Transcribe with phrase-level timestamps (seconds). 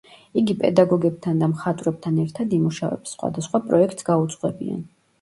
[0.41, 4.87] იგი პედაგოგებთან და მხატვრებთან ერთად იმუშავებს, სხვადასხვა პროექტს გაუძღვებიან.